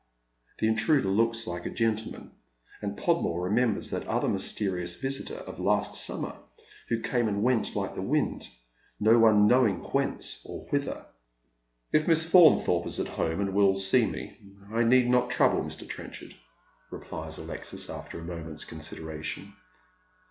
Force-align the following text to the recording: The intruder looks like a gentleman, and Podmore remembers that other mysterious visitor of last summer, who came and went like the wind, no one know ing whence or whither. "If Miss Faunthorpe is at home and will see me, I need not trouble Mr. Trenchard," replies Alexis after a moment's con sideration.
The 0.57 0.67
intruder 0.67 1.09
looks 1.09 1.45
like 1.45 1.67
a 1.67 1.69
gentleman, 1.69 2.31
and 2.81 2.97
Podmore 2.97 3.43
remembers 3.43 3.91
that 3.91 4.07
other 4.07 4.27
mysterious 4.27 4.95
visitor 4.95 5.35
of 5.35 5.59
last 5.59 5.93
summer, 5.93 6.35
who 6.89 7.03
came 7.03 7.27
and 7.27 7.43
went 7.43 7.75
like 7.75 7.93
the 7.93 8.01
wind, 8.01 8.47
no 8.99 9.19
one 9.19 9.45
know 9.45 9.67
ing 9.67 9.81
whence 9.93 10.41
or 10.43 10.65
whither. 10.71 11.05
"If 11.93 12.07
Miss 12.07 12.25
Faunthorpe 12.27 12.87
is 12.87 12.99
at 12.99 13.09
home 13.09 13.41
and 13.41 13.53
will 13.53 13.77
see 13.77 14.07
me, 14.07 14.35
I 14.71 14.81
need 14.83 15.07
not 15.07 15.29
trouble 15.29 15.61
Mr. 15.61 15.87
Trenchard," 15.87 16.33
replies 16.89 17.37
Alexis 17.37 17.87
after 17.87 18.17
a 18.19 18.23
moment's 18.23 18.65
con 18.65 18.79
sideration. 18.79 19.49